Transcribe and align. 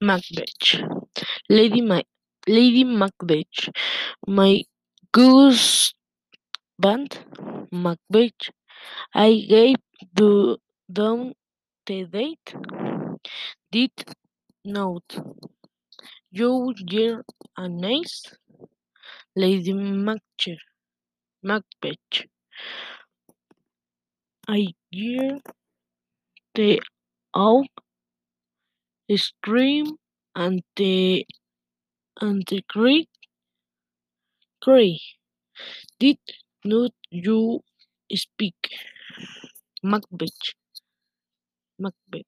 Macbeth. 0.00 0.82
Lady 1.48 1.82
Ma- 1.82 2.02
Lady 2.48 2.84
Macbeth. 2.84 3.70
My 4.26 4.62
goose 5.12 5.94
band 6.78 7.18
Macbeth. 7.72 8.50
I 9.14 9.34
gave 9.48 9.76
the 10.14 10.58
down 10.92 11.34
the 11.86 12.04
date. 12.06 12.54
Did 13.72 13.92
note. 14.64 15.18
You 16.32 16.74
year 16.78 17.24
a 17.56 17.68
nice 17.68 18.24
Lady 19.36 19.72
Macbeth. 19.74 20.58
Macbeth. 21.42 22.26
I 24.48 24.68
hear 24.90 25.38
the 26.54 26.82
owl 27.36 27.64
scream 29.16 29.96
and 30.34 30.62
the 30.76 31.26
and 32.20 32.44
the 32.48 32.62
great 32.68 33.08
cry. 34.62 34.98
Did 35.98 36.18
not 36.64 36.92
you 37.10 37.60
speak, 38.14 38.56
Macbeth? 39.82 40.54
Macbeth. 41.78 42.26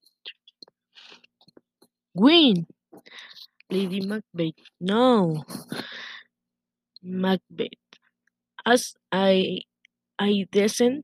Win, 2.13 2.67
Lady 3.69 4.01
Macbeth. 4.01 4.55
No, 4.79 5.43
Macbeth. 7.03 7.79
As 8.65 8.93
I 9.11 9.61
I 10.19 10.47
descend, 10.51 11.03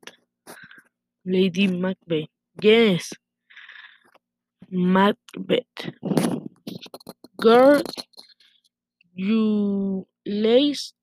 Lady 1.26 1.68
Macbeth. 1.68 2.30
Yes, 2.62 3.14
Macbeth. 4.70 5.92
Girl, 7.40 7.82
you 9.14 10.08
lace. 10.26 10.94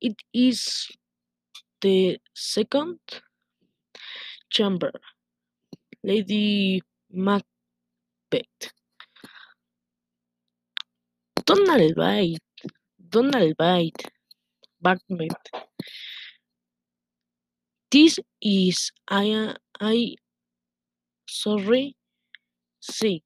It 0.00 0.16
is 0.34 0.88
the 1.80 2.18
second 2.34 2.98
chamber, 4.50 4.92
Lady 6.02 6.82
Macbeth. 7.10 7.46
Donalbain. 11.46 12.36
Donald 13.08 13.56
Bite. 13.56 14.10
Macbeth. 14.82 15.36
This 17.90 18.18
is 18.40 18.90
I 19.08 19.54
I 19.80 20.14
sorry 21.28 21.94
sick. 22.82 23.22